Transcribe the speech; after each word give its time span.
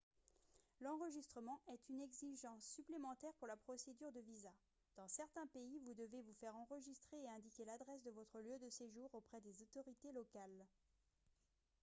l'enregistrement 0.81 1.61
est 1.71 1.87
une 1.87 2.01
exigence 2.01 2.65
supplémentaire 2.75 3.33
pour 3.37 3.45
la 3.47 3.55
procédure 3.55 4.11
de 4.11 4.19
visa 4.21 4.51
dans 4.97 5.07
certains 5.07 5.45
pays 5.45 5.77
vous 5.85 5.93
devez 5.93 6.23
vous 6.23 6.33
faire 6.39 6.55
enregistrer 6.55 7.17
et 7.21 7.29
indiquer 7.29 7.65
l'adresse 7.65 8.01
de 8.01 8.09
votre 8.09 8.39
lieu 8.39 8.57
de 8.57 8.69
séjour 8.71 9.13
auprès 9.13 9.41
des 9.41 9.61
autorités 9.61 10.11
locales 10.11 10.65